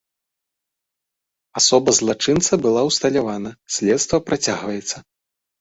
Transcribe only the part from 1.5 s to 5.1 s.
Асоба злачынца была ўсталявана, следства працягваецца.